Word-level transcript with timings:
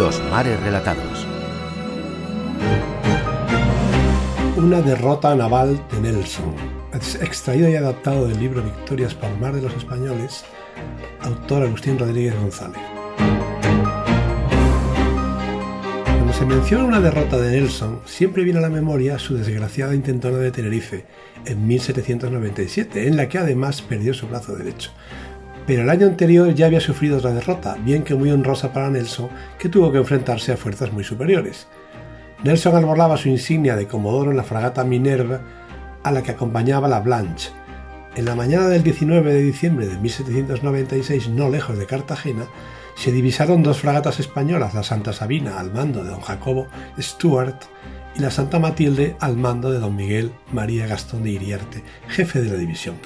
Mares 0.00 0.58
Relatados. 0.62 1.26
Una 4.56 4.80
derrota 4.80 5.34
naval 5.34 5.78
de 5.92 6.00
Nelson, 6.00 6.54
extraído 7.20 7.68
y 7.68 7.76
adaptado 7.76 8.26
del 8.26 8.40
libro 8.40 8.62
Victorias 8.62 9.12
por 9.12 9.28
mar 9.36 9.54
de 9.54 9.60
los 9.60 9.76
españoles, 9.76 10.44
autor 11.20 11.64
Agustín 11.64 11.98
Rodríguez 11.98 12.34
González. 12.34 12.80
Cuando 16.06 16.32
se 16.32 16.46
menciona 16.46 16.84
una 16.84 17.00
derrota 17.00 17.36
de 17.36 17.50
Nelson, 17.50 18.00
siempre 18.06 18.42
viene 18.42 18.60
a 18.60 18.62
la 18.62 18.70
memoria 18.70 19.18
su 19.18 19.36
desgraciada 19.36 19.94
intentona 19.94 20.38
de 20.38 20.50
Tenerife 20.50 21.04
en 21.44 21.66
1797, 21.66 23.06
en 23.06 23.18
la 23.18 23.28
que 23.28 23.36
además 23.36 23.82
perdió 23.82 24.14
su 24.14 24.28
brazo 24.28 24.56
derecho. 24.56 24.92
Pero 25.70 25.82
el 25.82 25.90
año 25.90 26.08
anterior 26.08 26.52
ya 26.52 26.66
había 26.66 26.80
sufrido 26.80 27.18
otra 27.18 27.32
derrota, 27.32 27.76
bien 27.84 28.02
que 28.02 28.16
muy 28.16 28.28
honrosa 28.32 28.72
para 28.72 28.90
Nelson, 28.90 29.28
que 29.56 29.68
tuvo 29.68 29.92
que 29.92 29.98
enfrentarse 29.98 30.50
a 30.50 30.56
fuerzas 30.56 30.92
muy 30.92 31.04
superiores. 31.04 31.68
Nelson 32.42 32.74
arbolaba 32.74 33.16
su 33.16 33.28
insignia 33.28 33.76
de 33.76 33.86
comodoro 33.86 34.32
en 34.32 34.36
la 34.36 34.42
fragata 34.42 34.82
Minerva, 34.82 35.40
a 36.02 36.10
la 36.10 36.24
que 36.24 36.32
acompañaba 36.32 36.88
la 36.88 36.98
Blanche. 36.98 37.50
En 38.16 38.24
la 38.24 38.34
mañana 38.34 38.66
del 38.66 38.82
19 38.82 39.32
de 39.32 39.42
diciembre 39.42 39.86
de 39.86 39.96
1796, 39.98 41.28
no 41.28 41.48
lejos 41.48 41.78
de 41.78 41.86
Cartagena, 41.86 42.48
se 42.96 43.12
divisaron 43.12 43.62
dos 43.62 43.78
fragatas 43.78 44.18
españolas, 44.18 44.74
la 44.74 44.82
Santa 44.82 45.12
Sabina 45.12 45.60
al 45.60 45.72
mando 45.72 46.02
de 46.02 46.10
don 46.10 46.20
Jacobo 46.20 46.66
Stuart 46.98 47.62
y 48.16 48.18
la 48.22 48.32
Santa 48.32 48.58
Matilde 48.58 49.14
al 49.20 49.36
mando 49.36 49.70
de 49.70 49.78
don 49.78 49.94
Miguel 49.94 50.32
María 50.52 50.88
Gastón 50.88 51.22
de 51.22 51.30
Iriarte, 51.30 51.84
jefe 52.08 52.42
de 52.42 52.48
la 52.48 52.56
división. 52.56 52.96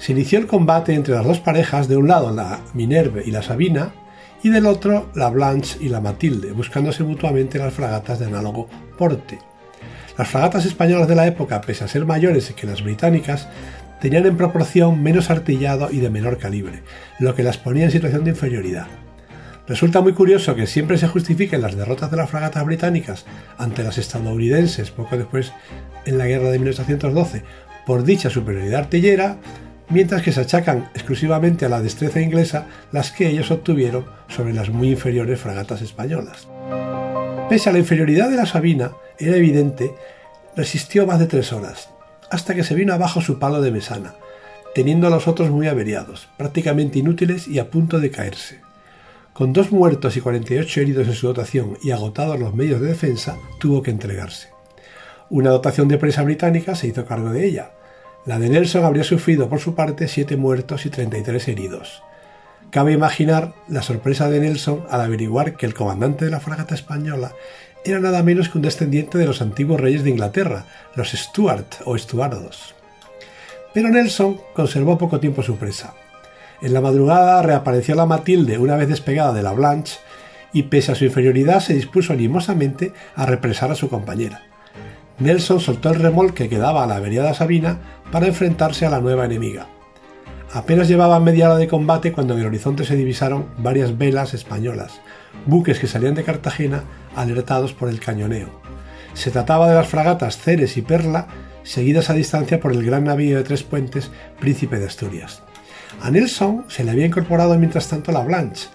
Se 0.00 0.12
inició 0.12 0.38
el 0.38 0.46
combate 0.46 0.94
entre 0.94 1.14
las 1.14 1.26
dos 1.26 1.40
parejas, 1.40 1.86
de 1.86 1.98
un 1.98 2.08
lado 2.08 2.32
la 2.32 2.60
Minerve 2.72 3.22
y 3.26 3.30
la 3.30 3.42
Sabina, 3.42 3.92
y 4.42 4.48
del 4.48 4.64
otro 4.64 5.10
la 5.14 5.28
Blanche 5.28 5.76
y 5.78 5.90
la 5.90 6.00
Matilde, 6.00 6.52
buscándose 6.52 7.04
mutuamente 7.04 7.58
las 7.58 7.74
fragatas 7.74 8.18
de 8.18 8.24
análogo 8.24 8.66
porte. 8.96 9.38
Las 10.16 10.26
fragatas 10.26 10.64
españolas 10.64 11.06
de 11.06 11.16
la 11.16 11.26
época, 11.26 11.60
pese 11.60 11.84
a 11.84 11.88
ser 11.88 12.06
mayores 12.06 12.50
que 12.52 12.66
las 12.66 12.82
británicas, 12.82 13.46
tenían 14.00 14.24
en 14.24 14.38
proporción 14.38 15.02
menos 15.02 15.28
artillado 15.28 15.90
y 15.92 16.00
de 16.00 16.08
menor 16.08 16.38
calibre, 16.38 16.82
lo 17.18 17.34
que 17.34 17.42
las 17.42 17.58
ponía 17.58 17.84
en 17.84 17.90
situación 17.90 18.24
de 18.24 18.30
inferioridad. 18.30 18.86
Resulta 19.68 20.00
muy 20.00 20.14
curioso 20.14 20.54
que 20.54 20.66
siempre 20.66 20.96
se 20.96 21.08
justifiquen 21.08 21.60
las 21.60 21.76
derrotas 21.76 22.10
de 22.10 22.16
las 22.16 22.30
fragatas 22.30 22.64
británicas 22.64 23.26
ante 23.58 23.84
las 23.84 23.98
estadounidenses 23.98 24.90
poco 24.90 25.18
después 25.18 25.52
en 26.06 26.16
la 26.16 26.26
guerra 26.26 26.48
de 26.50 26.58
1812 26.58 27.44
por 27.86 28.02
dicha 28.02 28.30
superioridad 28.30 28.80
artillera, 28.80 29.36
mientras 29.90 30.22
que 30.22 30.32
se 30.32 30.40
achacan 30.40 30.88
exclusivamente 30.94 31.66
a 31.66 31.68
la 31.68 31.82
destreza 31.82 32.20
inglesa 32.20 32.66
las 32.92 33.10
que 33.10 33.28
ellos 33.28 33.50
obtuvieron 33.50 34.06
sobre 34.28 34.54
las 34.54 34.70
muy 34.70 34.90
inferiores 34.90 35.40
fragatas 35.40 35.82
españolas. 35.82 36.48
Pese 37.48 37.68
a 37.68 37.72
la 37.72 37.80
inferioridad 37.80 38.30
de 38.30 38.36
la 38.36 38.46
Sabina, 38.46 38.92
era 39.18 39.36
evidente, 39.36 39.92
resistió 40.56 41.06
más 41.06 41.18
de 41.18 41.26
tres 41.26 41.52
horas, 41.52 41.90
hasta 42.30 42.54
que 42.54 42.64
se 42.64 42.74
vino 42.74 42.94
abajo 42.94 43.20
su 43.20 43.38
palo 43.38 43.60
de 43.60 43.72
mesana, 43.72 44.14
teniendo 44.74 45.08
a 45.08 45.10
los 45.10 45.26
otros 45.26 45.50
muy 45.50 45.66
averiados, 45.66 46.28
prácticamente 46.36 47.00
inútiles 47.00 47.48
y 47.48 47.58
a 47.58 47.70
punto 47.70 47.98
de 47.98 48.10
caerse. 48.10 48.60
Con 49.32 49.52
dos 49.52 49.72
muertos 49.72 50.16
y 50.16 50.20
48 50.20 50.80
heridos 50.80 51.08
en 51.08 51.14
su 51.14 51.26
dotación 51.26 51.76
y 51.82 51.90
agotados 51.90 52.38
los 52.38 52.54
medios 52.54 52.80
de 52.80 52.88
defensa, 52.88 53.36
tuvo 53.58 53.82
que 53.82 53.90
entregarse. 53.90 54.48
Una 55.28 55.50
dotación 55.50 55.88
de 55.88 55.98
presa 55.98 56.22
británica 56.22 56.74
se 56.74 56.88
hizo 56.88 57.04
cargo 57.06 57.30
de 57.30 57.46
ella, 57.46 57.72
la 58.26 58.38
de 58.38 58.50
Nelson 58.50 58.84
habría 58.84 59.04
sufrido 59.04 59.48
por 59.48 59.60
su 59.60 59.74
parte 59.74 60.08
siete 60.08 60.36
muertos 60.36 60.86
y 60.86 60.90
33 60.90 61.48
heridos. 61.48 62.02
Cabe 62.70 62.92
imaginar 62.92 63.54
la 63.68 63.82
sorpresa 63.82 64.28
de 64.28 64.40
Nelson 64.40 64.84
al 64.90 65.00
averiguar 65.00 65.56
que 65.56 65.66
el 65.66 65.74
comandante 65.74 66.24
de 66.24 66.30
la 66.30 66.40
fragata 66.40 66.74
española 66.74 67.32
era 67.84 67.98
nada 67.98 68.22
menos 68.22 68.48
que 68.48 68.58
un 68.58 68.62
descendiente 68.62 69.18
de 69.18 69.26
los 69.26 69.40
antiguos 69.40 69.80
reyes 69.80 70.04
de 70.04 70.10
Inglaterra, 70.10 70.66
los 70.94 71.10
Stuart 71.10 71.76
o 71.86 71.96
Estuardos. 71.96 72.74
Pero 73.72 73.88
Nelson 73.88 74.40
conservó 74.54 74.98
poco 74.98 75.18
tiempo 75.18 75.42
su 75.42 75.56
presa. 75.56 75.94
En 76.60 76.74
la 76.74 76.80
madrugada 76.80 77.42
reapareció 77.42 77.94
la 77.94 78.06
Matilde 78.06 78.58
una 78.58 78.76
vez 78.76 78.88
despegada 78.88 79.32
de 79.32 79.42
la 79.42 79.52
Blanche 79.52 79.98
y 80.52 80.64
pese 80.64 80.92
a 80.92 80.94
su 80.94 81.04
inferioridad 81.04 81.60
se 81.60 81.74
dispuso 81.74 82.12
animosamente 82.12 82.92
a 83.14 83.24
represar 83.24 83.70
a 83.70 83.76
su 83.76 83.88
compañera. 83.88 84.42
Nelson 85.20 85.60
soltó 85.60 85.90
el 85.90 86.00
remolque 86.00 86.48
que 86.48 86.58
daba 86.58 86.82
a 86.82 86.86
la 86.86 86.96
averiada 86.96 87.34
Sabina 87.34 87.78
para 88.10 88.26
enfrentarse 88.26 88.86
a 88.86 88.90
la 88.90 89.00
nueva 89.00 89.26
enemiga. 89.26 89.66
Apenas 90.52 90.88
llevaban 90.88 91.22
media 91.22 91.48
hora 91.48 91.58
de 91.58 91.68
combate 91.68 92.10
cuando 92.10 92.34
en 92.34 92.40
el 92.40 92.46
horizonte 92.46 92.84
se 92.84 92.96
divisaron 92.96 93.46
varias 93.58 93.96
velas 93.96 94.34
españolas, 94.34 95.00
buques 95.46 95.78
que 95.78 95.86
salían 95.86 96.14
de 96.14 96.24
Cartagena 96.24 96.84
alertados 97.14 97.72
por 97.72 97.88
el 97.88 98.00
cañoneo. 98.00 98.48
Se 99.14 99.30
trataba 99.30 99.68
de 99.68 99.74
las 99.74 99.88
fragatas 99.88 100.38
Ceres 100.38 100.76
y 100.76 100.82
Perla, 100.82 101.28
seguidas 101.62 102.10
a 102.10 102.14
distancia 102.14 102.58
por 102.58 102.72
el 102.72 102.84
gran 102.84 103.04
navío 103.04 103.36
de 103.36 103.44
tres 103.44 103.62
puentes 103.62 104.10
Príncipe 104.40 104.78
de 104.78 104.86
Asturias. 104.86 105.42
A 106.00 106.10
Nelson 106.10 106.64
se 106.68 106.82
le 106.82 106.92
había 106.92 107.06
incorporado 107.06 107.58
mientras 107.58 107.88
tanto 107.88 108.10
la 108.10 108.24
Blanche, 108.24 108.68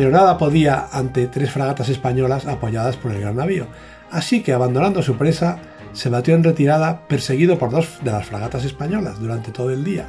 pero 0.00 0.12
nada 0.12 0.38
podía 0.38 0.88
ante 0.92 1.26
tres 1.26 1.50
fragatas 1.50 1.90
españolas 1.90 2.46
apoyadas 2.46 2.96
por 2.96 3.12
el 3.12 3.20
gran 3.20 3.36
navío, 3.36 3.66
así 4.10 4.42
que 4.42 4.54
abandonando 4.54 5.02
su 5.02 5.16
presa, 5.16 5.58
se 5.92 6.08
batió 6.08 6.34
en 6.34 6.42
retirada 6.42 7.06
perseguido 7.06 7.58
por 7.58 7.68
dos 7.68 7.98
de 8.02 8.10
las 8.10 8.24
fragatas 8.24 8.64
españolas 8.64 9.20
durante 9.20 9.52
todo 9.52 9.68
el 9.70 9.84
día, 9.84 10.06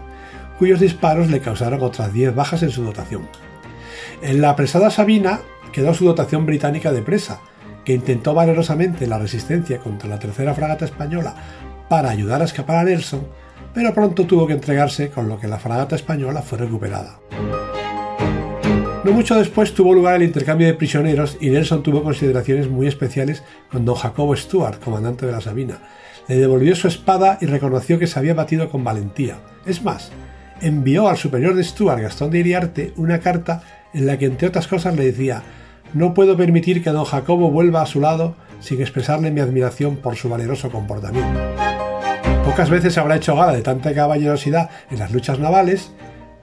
cuyos 0.58 0.80
disparos 0.80 1.30
le 1.30 1.42
causaron 1.42 1.82
otras 1.82 2.14
10 2.14 2.34
bajas 2.34 2.64
en 2.64 2.70
su 2.70 2.86
dotación. 2.86 3.28
En 4.22 4.40
la 4.40 4.52
apresada 4.52 4.92
Sabina 4.92 5.42
quedó 5.74 5.94
su 5.94 6.06
dotación 6.06 6.46
británica 6.46 6.94
de 6.94 7.02
presa, 7.02 7.42
que 7.84 7.94
intentó 7.94 8.34
valerosamente 8.34 9.08
la 9.08 9.20
resistencia 9.20 9.80
contra 9.80 10.08
la 10.08 10.20
tercera 10.20 10.54
fragata 10.54 10.86
española 10.86 11.36
para 11.90 12.12
ayudar 12.12 12.42
a 12.42 12.46
escapar 12.46 12.78
a 12.78 12.86
Nelson, 12.86 13.28
pero 13.74 13.94
pronto 13.94 14.26
tuvo 14.26 14.48
que 14.48 14.54
entregarse 14.54 15.10
con 15.10 15.28
lo 15.28 15.38
que 15.38 15.50
la 15.50 15.60
fragata 15.60 15.98
española 15.98 16.42
fue 16.42 16.60
recuperada. 16.60 17.20
No 19.04 19.14
mucho 19.14 19.36
después 19.36 19.74
tuvo 19.74 19.96
lugar 19.96 20.16
el 20.16 20.24
intercambio 20.24 20.68
de 20.68 20.76
prisioneros 20.76 21.36
y 21.42 21.50
Nelson 21.50 21.82
tuvo 21.82 22.04
consideraciones 22.04 22.70
muy 22.70 22.86
especiales 22.86 23.44
con 23.72 23.84
don 23.84 23.96
Jacobo 23.96 24.36
Stuart, 24.36 24.80
comandante 24.80 25.26
de 25.26 25.32
la 25.32 25.42
Sabina. 25.42 25.80
Le 26.28 26.36
devolvió 26.36 26.76
su 26.76 26.88
espada 26.88 27.40
y 27.42 27.48
reconoció 27.48 27.98
que 27.98 28.06
se 28.06 28.20
había 28.20 28.36
batido 28.36 28.70
con 28.70 28.84
valentía. 28.84 29.40
Es 29.66 29.84
más, 29.84 30.12
envió 30.62 31.08
al 31.10 31.18
superior 31.18 31.56
de 31.56 31.64
Stuart, 31.64 32.00
Gastón 32.00 32.30
de 32.30 32.40
Iriarte, 32.40 32.94
una 32.96 33.20
carta 33.20 33.64
en 33.92 34.06
la 34.06 34.20
que 34.20 34.28
entre 34.28 34.48
otras 34.48 34.68
cosas 34.68 34.96
le 34.96 35.06
decía 35.06 35.42
no 35.94 36.14
puedo 36.14 36.38
permitir 36.38 36.84
que 36.84 36.92
don 36.92 37.04
Jacobo 37.04 37.52
vuelva 37.52 37.82
a 37.82 37.86
su 37.86 38.00
lado 38.00 38.36
sin 38.60 38.80
expresarle 38.80 39.32
mi 39.32 39.42
admiración 39.42 39.98
por 39.98 40.16
su 40.16 40.30
valeroso 40.30 40.70
comportamiento. 40.70 41.40
Pocas 42.46 42.70
veces 42.70 42.98
habrá 42.98 43.18
hecho 43.18 43.36
gala 43.36 43.54
de 43.54 43.62
tanta 43.62 43.94
caballerosidad 43.94 44.70
en 44.90 45.00
las 45.00 45.12
luchas 45.12 45.40
navales 45.40 45.92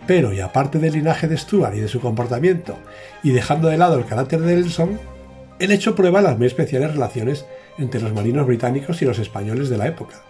pero, 0.09 0.33
y 0.33 0.41
aparte 0.41 0.79
del 0.79 0.95
linaje 0.95 1.29
de 1.29 1.37
Stuart 1.37 1.77
y 1.77 1.81
de 1.81 1.89
su 1.89 2.01
comportamiento, 2.01 2.79
y 3.23 3.31
dejando 3.31 3.69
de 3.69 3.77
lado 3.77 3.99
el 3.99 4.07
carácter 4.07 4.41
de 4.41 4.55
Nelson, 4.55 4.99
el 5.59 5.71
hecho 5.71 5.95
prueba 5.95 6.23
las 6.23 6.39
muy 6.39 6.47
especiales 6.47 6.93
relaciones 6.95 7.45
entre 7.77 8.01
los 8.01 8.15
marinos 8.15 8.47
británicos 8.47 9.03
y 9.03 9.05
los 9.05 9.19
españoles 9.19 9.69
de 9.69 9.77
la 9.77 9.87
época. 9.87 10.23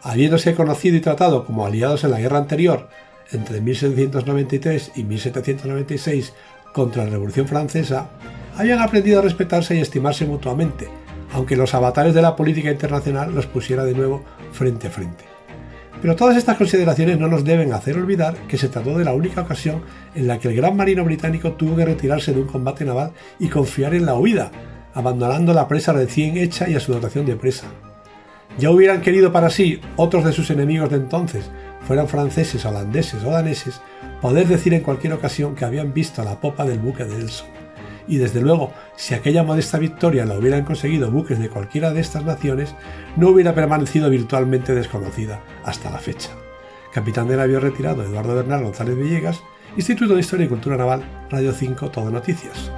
Habiéndose 0.00 0.54
conocido 0.54 0.96
y 0.96 1.02
tratado 1.02 1.44
como 1.44 1.66
aliados 1.66 2.02
en 2.02 2.12
la 2.12 2.18
guerra 2.18 2.38
anterior, 2.38 2.88
entre 3.30 3.60
1793 3.60 4.92
y 4.96 5.04
1796, 5.04 6.32
contra 6.72 7.04
la 7.04 7.10
Revolución 7.10 7.46
Francesa, 7.46 8.08
habían 8.56 8.80
aprendido 8.80 9.18
a 9.18 9.22
respetarse 9.22 9.76
y 9.76 9.80
estimarse 9.80 10.24
mutuamente, 10.24 10.88
aunque 11.34 11.56
los 11.56 11.74
avatares 11.74 12.14
de 12.14 12.22
la 12.22 12.36
política 12.36 12.70
internacional 12.70 13.34
los 13.34 13.46
pusiera 13.46 13.84
de 13.84 13.92
nuevo 13.92 14.24
frente 14.52 14.86
a 14.86 14.90
frente. 14.90 15.29
Pero 16.00 16.16
todas 16.16 16.36
estas 16.36 16.56
consideraciones 16.56 17.18
no 17.18 17.28
nos 17.28 17.44
deben 17.44 17.72
hacer 17.72 17.96
olvidar 17.96 18.34
que 18.48 18.56
se 18.56 18.68
trató 18.68 18.96
de 18.96 19.04
la 19.04 19.12
única 19.12 19.42
ocasión 19.42 19.82
en 20.14 20.26
la 20.26 20.38
que 20.38 20.48
el 20.48 20.56
gran 20.56 20.76
marino 20.76 21.04
británico 21.04 21.52
tuvo 21.52 21.76
que 21.76 21.84
retirarse 21.84 22.32
de 22.32 22.40
un 22.40 22.46
combate 22.46 22.84
naval 22.84 23.12
y 23.38 23.48
confiar 23.48 23.94
en 23.94 24.06
la 24.06 24.14
huida, 24.14 24.50
abandonando 24.94 25.52
la 25.52 25.68
presa 25.68 25.92
recién 25.92 26.36
hecha 26.36 26.68
y 26.68 26.74
a 26.74 26.80
su 26.80 26.92
dotación 26.92 27.26
de 27.26 27.36
presa. 27.36 27.66
Ya 28.58 28.70
hubieran 28.70 29.02
querido 29.02 29.32
para 29.32 29.50
sí 29.50 29.80
otros 29.96 30.24
de 30.24 30.32
sus 30.32 30.50
enemigos 30.50 30.90
de 30.90 30.96
entonces, 30.96 31.50
fueran 31.86 32.08
franceses, 32.08 32.64
holandeses 32.64 33.22
o 33.24 33.30
daneses, 33.30 33.80
poder 34.20 34.48
decir 34.48 34.74
en 34.74 34.82
cualquier 34.82 35.12
ocasión 35.12 35.54
que 35.54 35.64
habían 35.64 35.92
visto 35.92 36.24
la 36.24 36.40
popa 36.40 36.64
del 36.64 36.78
buque 36.78 37.04
de 37.04 37.16
Nelson 37.16 37.59
y 38.10 38.18
desde 38.18 38.40
luego, 38.40 38.72
si 38.96 39.14
aquella 39.14 39.44
modesta 39.44 39.78
victoria 39.78 40.26
la 40.26 40.36
hubieran 40.36 40.64
conseguido 40.64 41.12
buques 41.12 41.38
de 41.38 41.48
cualquiera 41.48 41.92
de 41.92 42.00
estas 42.00 42.24
naciones, 42.24 42.74
no 43.16 43.28
hubiera 43.28 43.54
permanecido 43.54 44.10
virtualmente 44.10 44.74
desconocida 44.74 45.40
hasta 45.64 45.90
la 45.90 45.98
fecha. 45.98 46.30
Capitán 46.92 47.28
de 47.28 47.36
navío 47.36 47.60
retirado 47.60 48.02
Eduardo 48.02 48.34
Bernal 48.34 48.64
González 48.64 48.96
Villegas, 48.96 49.40
Instituto 49.76 50.14
de 50.14 50.20
Historia 50.20 50.46
y 50.46 50.48
Cultura 50.48 50.76
Naval, 50.76 51.04
Radio 51.30 51.52
5, 51.52 51.88
Todo 51.92 52.10
Noticias. 52.10 52.72